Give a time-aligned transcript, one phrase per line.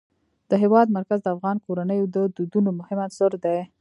[0.49, 3.57] د هېواد مرکز د افغان کورنیو د دودونو مهم عنصر دی.